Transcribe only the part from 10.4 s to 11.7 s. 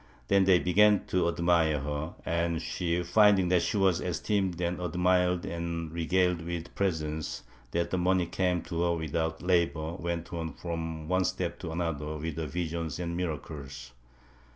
from one step